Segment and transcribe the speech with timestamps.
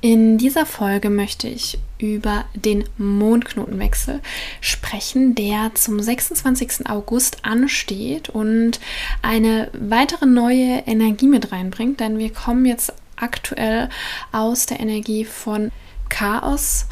[0.00, 4.20] In dieser Folge möchte ich über den Mondknotenwechsel
[4.60, 6.88] sprechen, der zum 26.
[6.88, 8.78] August ansteht und
[9.22, 13.88] eine weitere neue Energie mit reinbringt, denn wir kommen jetzt aktuell
[14.30, 15.72] aus der Energie von
[16.08, 16.86] Chaos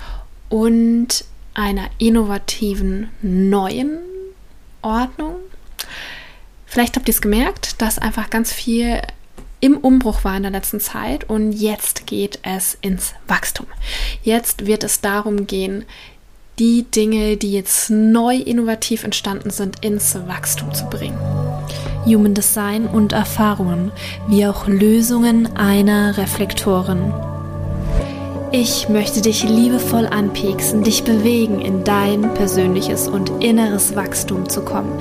[0.48, 3.98] und einer innovativen neuen
[4.82, 5.36] Ordnung.
[6.66, 9.00] Vielleicht habt ihr es gemerkt, dass einfach ganz viel
[9.66, 13.66] im Umbruch war in der letzten Zeit und jetzt geht es ins Wachstum.
[14.22, 15.84] Jetzt wird es darum gehen,
[16.60, 21.18] die Dinge, die jetzt neu innovativ entstanden sind, ins Wachstum zu bringen.
[22.06, 23.90] Human Design und Erfahrungen,
[24.28, 27.12] wie auch Lösungen einer Reflektoren.
[28.52, 34.92] Ich möchte dich liebevoll anpieksen, dich bewegen, in dein persönliches und inneres Wachstum zu kommen.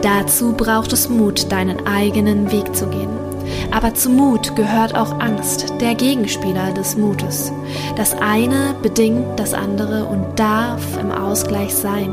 [0.00, 3.33] Dazu braucht es Mut, deinen eigenen Weg zu gehen.
[3.70, 7.52] Aber zu Mut gehört auch Angst, der Gegenspieler des Mutes.
[7.96, 12.10] Das eine bedingt das andere und darf im Ausgleich sein.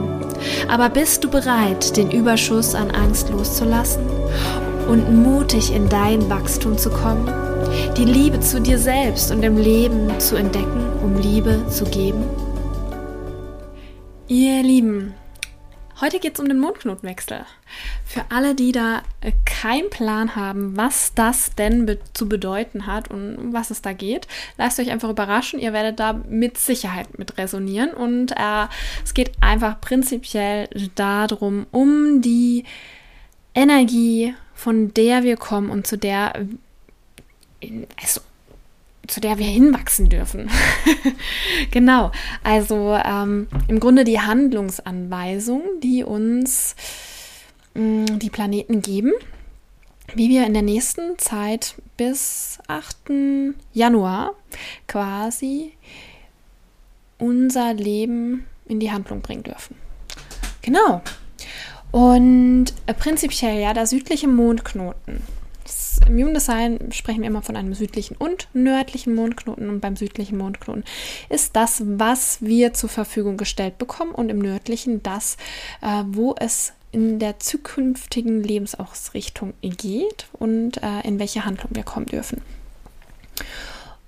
[0.67, 4.03] Aber bist du bereit, den Überschuss an Angst loszulassen
[4.89, 7.31] und mutig in dein Wachstum zu kommen?
[7.97, 12.23] Die Liebe zu dir selbst und im Leben zu entdecken, um Liebe zu geben?
[14.27, 15.13] Ihr Lieben,
[16.01, 17.45] Heute geht es um den Mondknotenwechsel.
[18.05, 23.11] Für alle, die da äh, keinen Plan haben, was das denn be zu bedeuten hat
[23.11, 24.27] und um was es da geht,
[24.57, 25.59] lasst euch einfach überraschen.
[25.59, 27.93] Ihr werdet da mit Sicherheit mit resonieren.
[27.93, 28.65] Und äh,
[29.03, 32.63] es geht einfach prinzipiell darum, um die
[33.53, 36.33] Energie, von der wir kommen und zu der,
[38.01, 38.21] also
[39.07, 40.49] zu der wir hinwachsen dürfen.
[41.71, 42.11] genau,
[42.43, 46.75] also ähm, im Grunde die Handlungsanweisung, die uns
[47.73, 49.11] mh, mm, die Planeten geben,
[50.13, 53.11] wie wir in der nächsten Zeit bis 8.
[53.73, 54.33] Januar
[54.87, 55.73] quasi
[57.17, 59.75] unser Leben in die Handlung bringen dürfen.
[60.61, 61.01] Genau.
[61.91, 65.21] Und äh, prinzipiell ja der südliche Mondknoten
[66.07, 70.83] im Human sprechen wir immer von einem südlichen und nördlichen Mondknoten und beim südlichen Mondknoten
[71.29, 75.37] ist das, was wir zur Verfügung gestellt bekommen und im nördlichen das,
[75.81, 82.05] äh, wo es in der zukünftigen Lebensausrichtung geht und äh, in welche Handlung wir kommen
[82.05, 82.41] dürfen.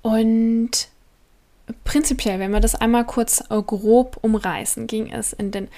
[0.02, 0.90] Und
[1.86, 5.70] prinzipiell, wenn wir das einmal kurz äh, grob umreißen, ging es in den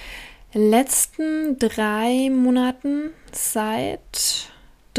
[0.52, 4.50] letzten drei Monaten seit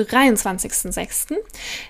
[0.04, 1.36] 23.06.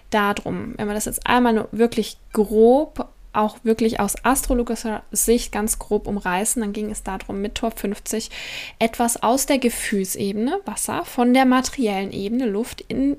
[0.09, 5.79] Darum, wenn wir das jetzt einmal nur wirklich grob, auch wirklich aus astrologischer Sicht ganz
[5.79, 8.31] grob umreißen, dann ging es darum, mit Tor 50
[8.79, 13.17] etwas aus der Gefühlsebene, Wasser, von der materiellen Ebene, Luft, in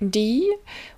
[0.00, 0.48] die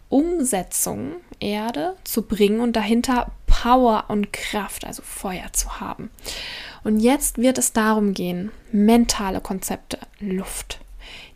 [0.09, 6.11] Umsetzung, Erde zu bringen und dahinter Power und Kraft, also Feuer zu haben.
[6.83, 10.81] Und jetzt wird es darum gehen, mentale Konzepte, Luft,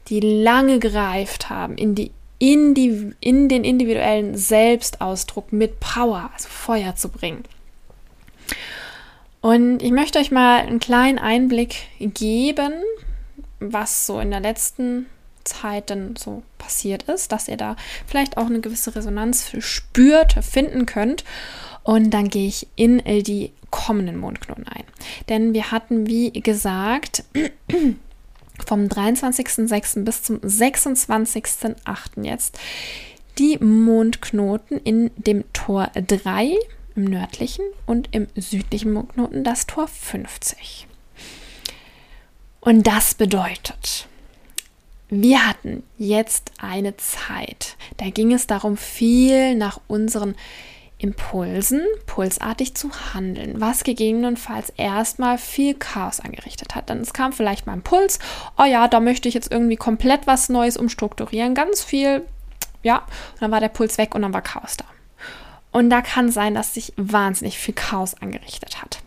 [0.08, 6.48] die lange gereift haben in, die, in, die, in den individuellen Selbstausdruck mit Power, also
[6.48, 7.44] Feuer zu bringen.
[9.40, 12.72] Und ich möchte euch mal einen kleinen Einblick geben,
[13.60, 15.06] was so in der letzten
[15.44, 17.76] Zeit dann so passiert ist, dass ihr da
[18.06, 21.24] vielleicht auch eine gewisse Resonanz spürt, finden könnt.
[21.82, 24.84] Und dann gehe ich in die kommenden Mondknoten ein.
[25.28, 27.24] Denn wir hatten, wie gesagt,
[28.68, 30.04] vom 23.06.
[30.04, 31.76] bis zum 26.08.
[32.22, 32.58] jetzt
[33.38, 36.56] die Mondknoten in dem Tor 3
[36.96, 40.86] im nördlichen und im südlichen Mondknoten das Tor 50.
[42.60, 44.06] Und das bedeutet,
[45.10, 50.34] wir hatten jetzt eine Zeit, da ging es darum, viel nach unseren
[50.98, 56.90] Impulsen pulsartig zu handeln, was gegebenenfalls erstmal viel Chaos angerichtet hat.
[56.90, 58.18] Dann es kam vielleicht mal ein Puls,
[58.58, 62.22] oh ja, da möchte ich jetzt irgendwie komplett was Neues umstrukturieren, ganz viel,
[62.82, 64.84] ja, und dann war der Puls weg und dann war Chaos da.
[65.72, 69.03] Und da kann sein, dass sich wahnsinnig viel Chaos angerichtet hat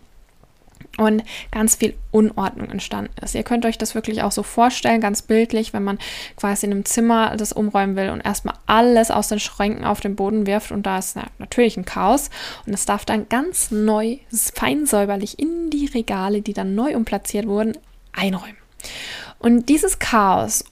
[0.98, 3.34] und ganz viel Unordnung entstanden ist.
[3.34, 5.98] Ihr könnt euch das wirklich auch so vorstellen, ganz bildlich, wenn man
[6.36, 10.16] quasi in einem Zimmer das umräumen will und erstmal alles aus den Schränken auf den
[10.16, 12.30] Boden wirft und da ist na, natürlich ein Chaos
[12.66, 14.18] und es darf dann ganz neu,
[14.54, 17.78] fein säuberlich in die Regale, die dann neu umplatziert wurden,
[18.12, 18.56] einräumen.
[19.38, 20.64] Und dieses Chaos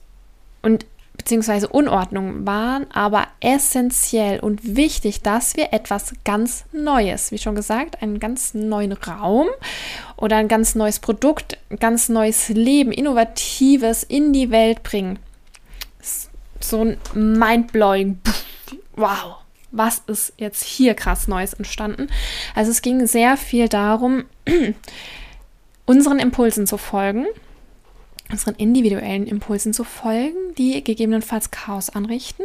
[0.61, 0.85] und
[1.17, 8.01] beziehungsweise Unordnung waren aber essentiell und wichtig, dass wir etwas ganz Neues, wie schon gesagt,
[8.01, 9.47] einen ganz neuen Raum
[10.15, 15.19] oder ein ganz neues Produkt, ganz neues Leben, innovatives in die Welt bringen.
[16.59, 18.19] So ein Mindblowing,
[18.95, 19.37] wow,
[19.71, 22.07] was ist jetzt hier krass Neues entstanden?
[22.55, 24.25] Also es ging sehr viel darum,
[25.85, 27.25] unseren Impulsen zu folgen,
[28.31, 32.43] unseren individuellen Impulsen zu folgen, die gegebenenfalls Chaos anrichten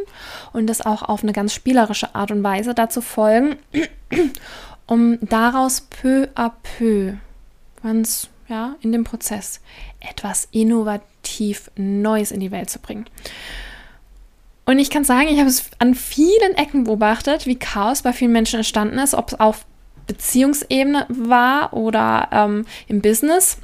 [0.52, 3.56] und das auch auf eine ganz spielerische Art und Weise dazu folgen,
[4.86, 7.14] um daraus peu à peu,
[7.82, 9.60] ganz ja, in dem Prozess
[10.00, 13.06] etwas innovativ Neues in die Welt zu bringen.
[14.64, 18.32] Und ich kann sagen, ich habe es an vielen Ecken beobachtet, wie Chaos bei vielen
[18.32, 19.64] Menschen entstanden ist, ob es auf
[20.06, 23.58] Beziehungsebene war oder ähm, im Business.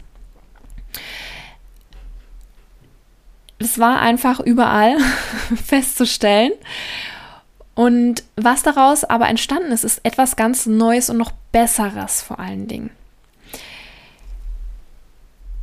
[3.58, 4.98] Es war einfach überall
[5.64, 6.52] festzustellen.
[7.74, 12.66] Und was daraus aber entstanden ist, ist etwas ganz Neues und noch Besseres vor allen
[12.66, 12.90] Dingen.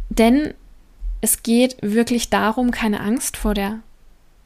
[0.09, 0.53] Denn
[1.19, 3.79] es geht wirklich darum, keine Angst vor der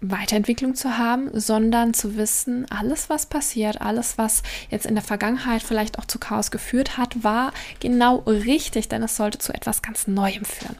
[0.01, 5.61] Weiterentwicklung zu haben, sondern zu wissen, alles, was passiert, alles, was jetzt in der Vergangenheit
[5.61, 7.51] vielleicht auch zu Chaos geführt hat, war
[7.81, 10.77] genau richtig, denn es sollte zu etwas ganz Neuem führen.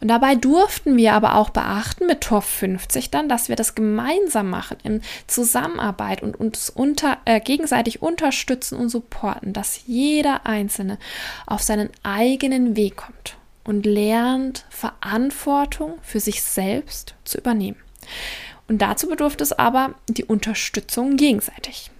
[0.00, 4.50] Und dabei durften wir aber auch beachten mit Tor 50 dann, dass wir das gemeinsam
[4.50, 10.98] machen, in Zusammenarbeit und uns unter, äh, gegenseitig unterstützen und supporten, dass jeder Einzelne
[11.46, 17.78] auf seinen eigenen Weg kommt und lernt, Verantwortung für sich selbst zu übernehmen.
[18.70, 21.90] Und dazu bedurfte es aber die Unterstützung gegenseitig.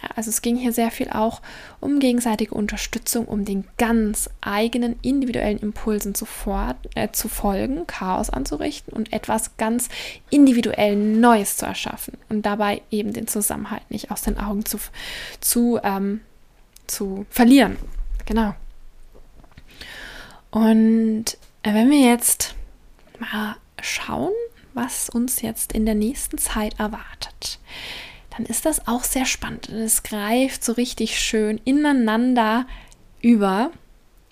[0.00, 1.42] Ja, also es ging hier sehr viel auch
[1.80, 6.24] um gegenseitige Unterstützung, um den ganz eigenen individuellen Impulsen zu,
[6.94, 9.88] äh, zu folgen, Chaos anzurichten und etwas ganz
[10.30, 14.78] individuell Neues zu erschaffen und dabei eben den Zusammenhalt nicht aus den Augen zu,
[15.40, 16.20] zu, ähm,
[16.86, 17.78] zu verlieren.
[18.26, 18.54] Genau.
[20.52, 22.54] Und äh, wenn wir jetzt
[23.18, 24.30] mal schauen,
[24.74, 27.58] was uns jetzt in der nächsten Zeit erwartet,
[28.36, 29.68] dann ist das auch sehr spannend.
[29.68, 32.66] Es greift so richtig schön ineinander
[33.20, 33.70] über.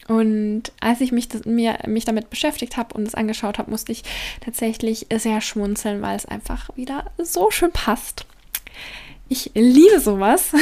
[0.08, 3.92] Und als ich mich, das, mir, mich damit beschäftigt habe und es angeschaut habe, musste
[3.92, 4.02] ich
[4.40, 8.26] tatsächlich sehr schmunzeln, weil es einfach wieder so schön passt.
[9.28, 10.52] Ich liebe sowas,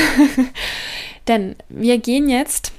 [1.28, 2.72] denn wir gehen jetzt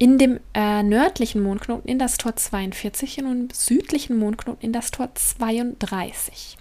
[0.00, 4.90] in dem äh, nördlichen Mondknoten in das Tor 42 und im südlichen Mondknoten in das
[4.90, 6.56] Tor 32.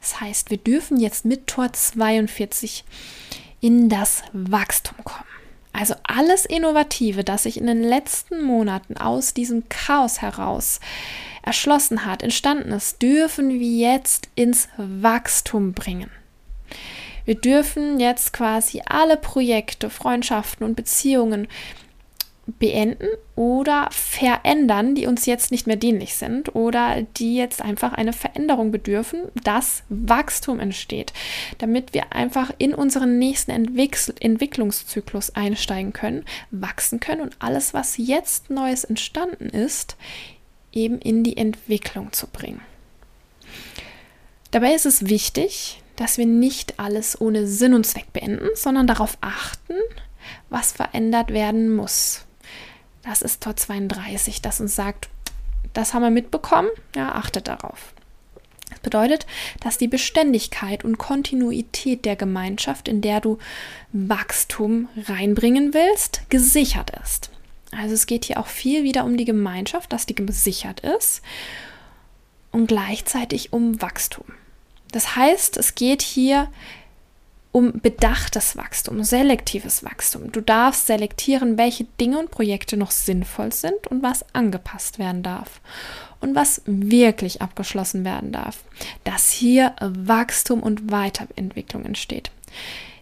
[0.00, 2.84] Das heißt, wir dürfen jetzt mit Tor 42
[3.60, 5.26] in das Wachstum kommen.
[5.72, 10.78] Also alles Innovative, das sich in den letzten Monaten aus diesem Chaos heraus
[11.42, 16.10] erschlossen hat, entstanden ist, dürfen wir jetzt ins Wachstum bringen.
[17.24, 21.48] Wir dürfen jetzt quasi alle Projekte, Freundschaften und Beziehungen
[22.58, 28.12] beenden oder verändern, die uns jetzt nicht mehr dienlich sind oder die jetzt einfach eine
[28.12, 31.12] Veränderung bedürfen, dass Wachstum entsteht,
[31.58, 37.96] damit wir einfach in unseren nächsten Entwick Entwicklungszyklus einsteigen können, wachsen können und alles, was
[37.96, 39.96] jetzt Neues entstanden ist,
[40.72, 42.60] eben in die Entwicklung zu bringen.
[44.50, 49.18] Dabei ist es wichtig, dass wir nicht alles ohne Sinn und Zweck beenden, sondern darauf
[49.20, 49.74] achten,
[50.48, 52.24] was verändert werden muss.
[53.02, 55.08] Das ist Tor 32, das uns sagt,
[55.72, 57.94] das haben wir mitbekommen, ja, achtet darauf.
[58.70, 59.26] Das bedeutet,
[59.60, 63.38] dass die Beständigkeit und Kontinuität der Gemeinschaft, in der du
[63.92, 67.30] Wachstum reinbringen willst, gesichert ist.
[67.72, 71.22] Also es geht hier auch viel wieder um die Gemeinschaft, dass die gesichert ist
[72.52, 74.26] und gleichzeitig um Wachstum.
[74.92, 76.48] Das heißt, es geht hier
[77.52, 80.30] um bedachtes Wachstum, selektives Wachstum.
[80.30, 85.60] Du darfst selektieren, welche Dinge und Projekte noch sinnvoll sind und was angepasst werden darf
[86.20, 88.64] und was wirklich abgeschlossen werden darf,
[89.04, 92.30] dass hier Wachstum und Weiterentwicklung entsteht.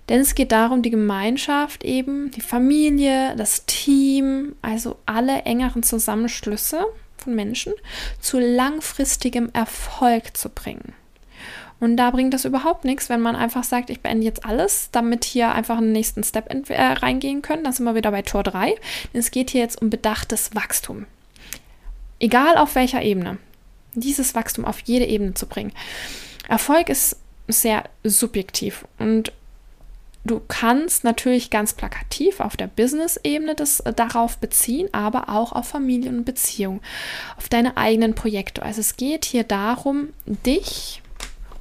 [0.09, 6.87] Denn es geht darum, die Gemeinschaft eben, die Familie, das Team, also alle engeren Zusammenschlüsse
[7.19, 7.75] von Menschen
[8.19, 10.95] zu langfristigem Erfolg zu bringen.
[11.81, 15.25] Und da bringt es überhaupt nichts, wenn man einfach sagt, ich beende jetzt alles, damit
[15.25, 17.65] hier einfach einen nächsten Step äh, reingehen können.
[17.65, 18.75] Da sind wir wieder bei Tor 3.
[19.13, 21.07] Es geht hier jetzt um bedachtes Wachstum.
[22.19, 23.39] Egal auf welcher Ebene.
[23.95, 25.73] Dieses Wachstum auf jede Ebene zu bringen.
[26.49, 27.17] Erfolg ist
[27.47, 29.33] sehr subjektiv und
[30.25, 35.69] du kannst natürlich ganz plakativ auf der Business-Ebene das äh, darauf beziehen, aber auch auf
[35.69, 36.81] Familien und Beziehungen,
[37.37, 38.63] auf deine eigenen Projekte.
[38.63, 41.03] Also es geht hier darum, dich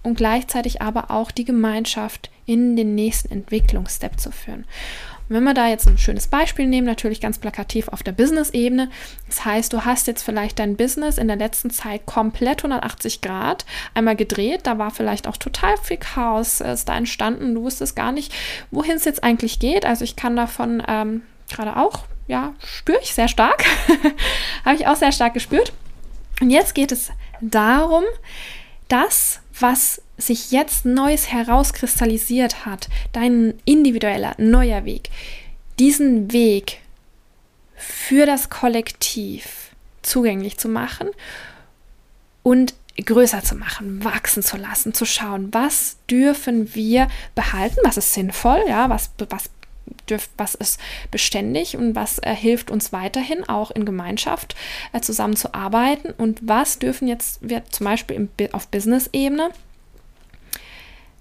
[0.08, 4.66] und gleichzeitig aber auch die Gemeinschaft in den nächsten Entwicklungsstep zu führen.
[5.30, 8.90] wenn wir da jetzt ein schönes Beispiel nehmen, natürlich ganz plakativ auf der Business-Ebene.
[9.28, 13.66] Das heißt, du hast jetzt vielleicht dein Business in der letzten Zeit komplett 180 Grad
[13.94, 14.62] einmal gedreht.
[14.64, 17.56] Da war vielleicht auch total viel Chaos, ist da entstanden.
[17.56, 18.34] Du wusstest gar nicht,
[18.72, 19.86] wohin es jetzt eigentlich geht.
[19.86, 23.66] Also ich kann davon ähm, gerade auch, ja, spüre ich sehr stark.
[24.64, 25.74] Habe ich auch sehr stark gespürt.
[26.40, 27.12] Und jetzt geht es
[27.42, 28.04] darum,
[28.88, 35.10] das, was sich jetzt Neues herauskristallisiert hat, dein individueller, neuer Weg,
[35.80, 36.80] diesen Weg
[37.76, 39.72] für das Kollektiv
[40.02, 41.10] zugänglich zu machen
[42.44, 42.74] und
[43.04, 48.64] größer zu machen, wachsen zu lassen, zu schauen, was dürfen wir behalten, was ist sinnvoll,
[48.68, 49.50] ja, was, was
[50.10, 50.80] dürft, was ist
[51.12, 54.56] beständig und was äh, hilft uns weiterhin auch in Gemeinschaft
[54.94, 59.50] äh, zusammenzuarbeiten und was dürfen jetzt wir zum Beispiel im, auf Business-Ebene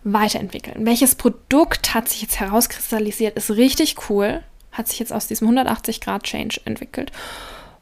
[0.05, 0.87] weiterentwickeln.
[0.87, 6.01] Welches Produkt hat sich jetzt herauskristallisiert, ist richtig cool, hat sich jetzt aus diesem 180
[6.01, 7.11] Grad Change entwickelt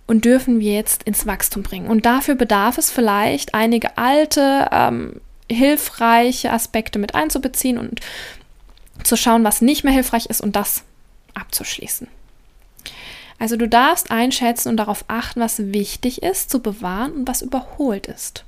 [0.07, 1.89] und dürfen wir jetzt ins Wachstum bringen.
[1.89, 8.01] Und dafür bedarf es vielleicht einige alte, ähm, hilfreiche Aspekte mit einzubeziehen und
[9.03, 10.85] zu schauen, was nicht mehr hilfreich ist und das
[11.35, 12.09] abzuschließen.
[13.39, 18.07] Also du darfst einschätzen und darauf achten, was wichtig ist zu bewahren und was überholt
[18.07, 18.45] ist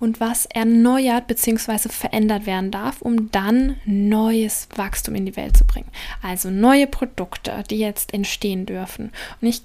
[0.00, 1.88] und was erneuert bzw.
[1.90, 5.90] verändert werden darf, um dann neues Wachstum in die Welt zu bringen.
[6.22, 9.12] Also neue Produkte, die jetzt entstehen dürfen.
[9.40, 9.62] Und ich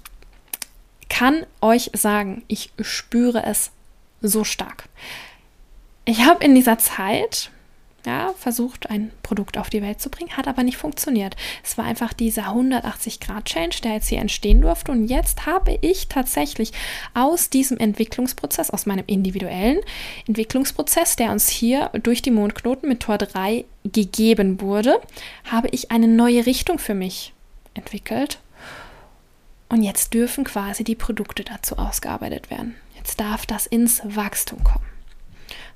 [1.08, 3.70] kann euch sagen, ich spüre es
[4.20, 4.88] so stark.
[6.04, 7.50] Ich habe in dieser Zeit
[8.06, 11.36] ja, versucht, ein Produkt auf die Welt zu bringen, hat aber nicht funktioniert.
[11.62, 14.92] Es war einfach dieser 180-Grad-Change, der jetzt hier entstehen durfte.
[14.92, 16.72] Und jetzt habe ich tatsächlich
[17.14, 19.80] aus diesem Entwicklungsprozess, aus meinem individuellen
[20.26, 25.00] Entwicklungsprozess, der uns hier durch die Mondknoten mit Tor 3 gegeben wurde,
[25.44, 27.32] habe ich eine neue Richtung für mich
[27.74, 28.38] entwickelt.
[29.68, 32.76] Und jetzt dürfen quasi die Produkte dazu ausgearbeitet werden.
[32.96, 34.95] Jetzt darf das ins Wachstum kommen.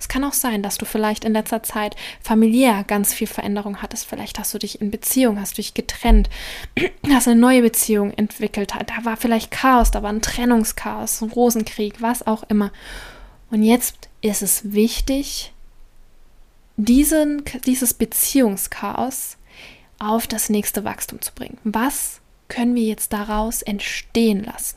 [0.00, 4.06] Es kann auch sein, dass du vielleicht in letzter Zeit familiär ganz viel Veränderung hattest.
[4.06, 6.30] Vielleicht hast du dich in Beziehung, hast dich getrennt,
[7.12, 8.72] hast eine neue Beziehung entwickelt.
[8.72, 12.72] Da war vielleicht Chaos, da war ein Trennungschaos, ein Rosenkrieg, was auch immer.
[13.50, 15.52] Und jetzt ist es wichtig,
[16.76, 19.36] diesen, dieses Beziehungschaos
[19.98, 21.58] auf das nächste Wachstum zu bringen.
[21.62, 24.76] Was können wir jetzt daraus entstehen lassen?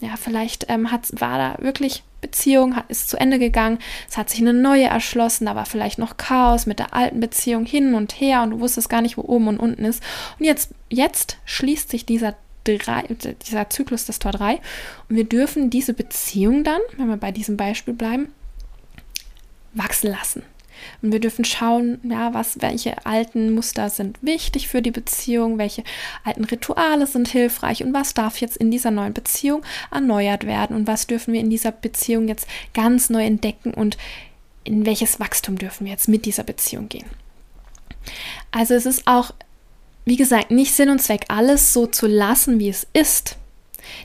[0.00, 4.40] Ja, vielleicht ähm, war da wirklich Beziehung hat, ist zu Ende gegangen, es hat sich
[4.40, 8.42] eine neue erschlossen, da war vielleicht noch Chaos mit der alten Beziehung hin und her
[8.42, 10.02] und du wusstest gar nicht, wo oben und unten ist.
[10.38, 13.02] Und jetzt, jetzt schließt sich dieser, drei,
[13.46, 14.60] dieser Zyklus des Tor 3
[15.08, 18.32] und wir dürfen diese Beziehung dann, wenn wir bei diesem Beispiel bleiben,
[19.74, 20.42] wachsen lassen.
[21.00, 25.84] Und wir dürfen schauen, ja, was, welche alten Muster sind wichtig für die Beziehung, welche
[26.24, 30.86] alten Rituale sind hilfreich und was darf jetzt in dieser neuen Beziehung erneuert werden und
[30.86, 33.96] was dürfen wir in dieser Beziehung jetzt ganz neu entdecken und
[34.64, 37.06] in welches Wachstum dürfen wir jetzt mit dieser Beziehung gehen.
[38.50, 39.32] Also es ist auch,
[40.04, 43.36] wie gesagt, nicht Sinn und Zweck, alles so zu lassen, wie es ist.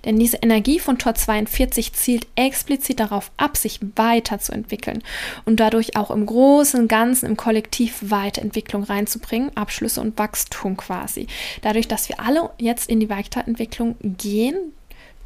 [0.05, 5.03] Denn diese Energie von Tor 42 zielt explizit darauf ab, sich weiterzuentwickeln
[5.45, 11.27] und dadurch auch im Großen Ganzen, im Kollektiv Weiterentwicklung reinzubringen, Abschlüsse und Wachstum quasi.
[11.61, 14.73] Dadurch, dass wir alle jetzt in die Weiterentwicklung gehen,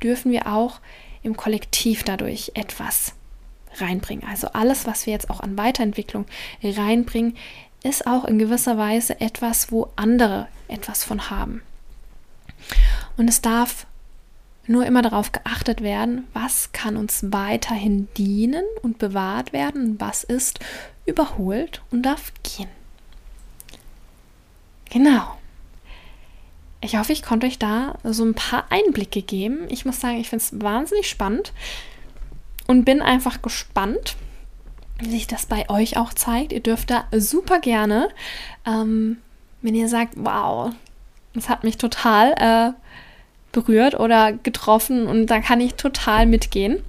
[0.01, 0.79] dürfen wir auch
[1.23, 3.13] im Kollektiv dadurch etwas
[3.75, 4.27] reinbringen.
[4.27, 6.25] Also alles, was wir jetzt auch an Weiterentwicklung
[6.63, 7.37] reinbringen,
[7.83, 11.61] ist auch in gewisser Weise etwas, wo andere etwas von haben.
[13.17, 13.85] Und es darf
[14.67, 20.59] nur immer darauf geachtet werden, was kann uns weiterhin dienen und bewahrt werden, was ist
[21.05, 22.69] überholt und darf gehen.
[24.89, 25.37] Genau.
[26.81, 29.67] Ich hoffe, ich konnte euch da so ein paar Einblicke geben.
[29.69, 31.53] Ich muss sagen, ich finde es wahnsinnig spannend
[32.67, 34.15] und bin einfach gespannt,
[34.99, 36.53] wie sich das bei euch auch zeigt.
[36.53, 38.09] Ihr dürft da super gerne,
[38.65, 39.17] ähm,
[39.61, 40.71] wenn ihr sagt, wow,
[41.33, 42.73] das hat mich total äh,
[43.51, 46.81] berührt oder getroffen und da kann ich total mitgehen.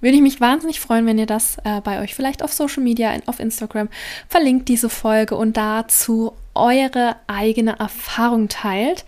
[0.00, 3.12] Würde ich mich wahnsinnig freuen, wenn ihr das äh, bei euch vielleicht auf Social Media,
[3.26, 3.88] auf Instagram
[4.28, 9.04] verlinkt, diese Folge und dazu eure eigene Erfahrung teilt.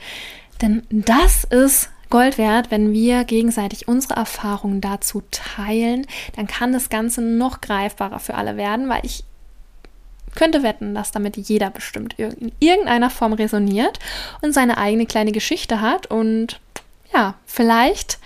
[0.63, 6.89] Denn das ist Gold wert, wenn wir gegenseitig unsere Erfahrungen dazu teilen, dann kann das
[6.89, 9.25] Ganze noch greifbarer für alle werden, weil ich
[10.35, 13.99] könnte wetten, dass damit jeder bestimmt in irgendeiner Form resoniert
[14.43, 16.07] und seine eigene kleine Geschichte hat.
[16.07, 16.61] Und
[17.13, 18.19] ja, vielleicht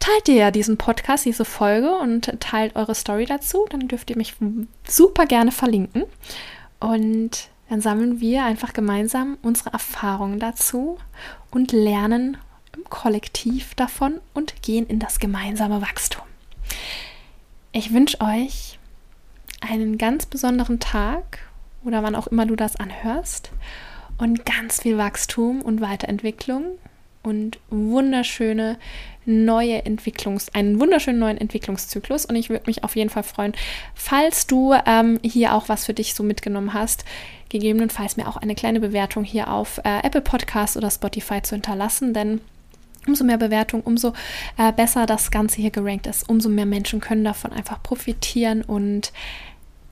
[0.00, 3.66] teilt ihr ja diesen Podcast, diese Folge und teilt eure Story dazu.
[3.70, 4.34] Dann dürft ihr mich
[4.88, 6.04] super gerne verlinken.
[6.80, 10.98] Und dann sammeln wir einfach gemeinsam unsere Erfahrungen dazu
[11.52, 12.36] und lernen
[12.76, 16.24] im Kollektiv davon und gehen in das gemeinsame Wachstum.
[17.70, 18.79] Ich wünsche euch
[19.60, 21.38] einen ganz besonderen Tag
[21.84, 23.52] oder wann auch immer du das anhörst.
[24.18, 26.78] Und ganz viel Wachstum und Weiterentwicklung
[27.22, 28.78] und wunderschöne
[29.26, 32.26] neue Entwicklungs, einen wunderschönen neuen Entwicklungszyklus.
[32.26, 33.52] Und ich würde mich auf jeden Fall freuen,
[33.94, 37.04] falls du ähm, hier auch was für dich so mitgenommen hast,
[37.48, 42.14] gegebenenfalls mir auch eine kleine Bewertung hier auf äh, Apple Podcast oder Spotify zu hinterlassen,
[42.14, 42.40] denn
[43.06, 44.12] umso mehr Bewertung, umso
[44.58, 49.12] äh, besser das Ganze hier gerankt ist, umso mehr Menschen können davon einfach profitieren und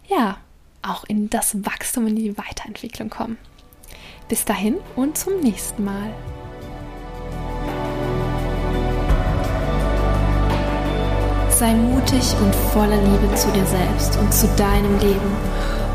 [0.08, 0.38] ja,
[0.82, 3.38] auch in das Wachstum, in die Weiterentwicklung kommen.
[4.28, 6.10] Bis dahin und zum nächsten Mal.
[11.50, 15.36] Sei mutig und voller Liebe zu dir selbst und zu deinem Leben,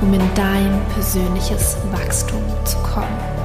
[0.02, 3.43] um in dein persönliches Wachstum zu kommen.